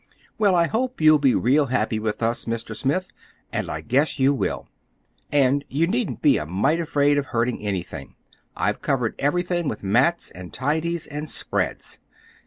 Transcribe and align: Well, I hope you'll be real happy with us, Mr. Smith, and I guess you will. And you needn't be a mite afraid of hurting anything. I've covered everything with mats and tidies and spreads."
Well, 0.39 0.55
I 0.55 0.65
hope 0.65 0.99
you'll 0.99 1.19
be 1.19 1.35
real 1.35 1.67
happy 1.67 1.99
with 1.99 2.23
us, 2.23 2.45
Mr. 2.45 2.75
Smith, 2.75 3.07
and 3.53 3.69
I 3.69 3.81
guess 3.81 4.17
you 4.17 4.33
will. 4.33 4.67
And 5.31 5.63
you 5.69 5.85
needn't 5.85 6.23
be 6.23 6.37
a 6.39 6.45
mite 6.47 6.79
afraid 6.79 7.19
of 7.19 7.27
hurting 7.27 7.61
anything. 7.63 8.15
I've 8.55 8.81
covered 8.81 9.13
everything 9.19 9.67
with 9.67 9.83
mats 9.83 10.31
and 10.31 10.51
tidies 10.51 11.05
and 11.05 11.29
spreads." 11.29 11.99